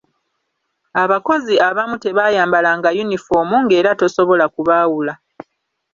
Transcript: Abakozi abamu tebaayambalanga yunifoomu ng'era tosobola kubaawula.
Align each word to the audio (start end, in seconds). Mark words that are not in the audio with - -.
Abakozi 1.03 1.53
abamu 1.67 1.95
tebaayambalanga 2.03 2.89
yunifoomu 2.97 3.55
ng'era 3.63 3.91
tosobola 3.99 4.45
kubaawula. 4.53 5.13